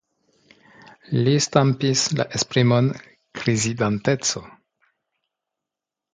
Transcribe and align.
Li 1.27 1.33
stampis 1.47 2.05
la 2.21 2.25
esprimon 2.39 2.89
"krizidenteco". 3.41 4.43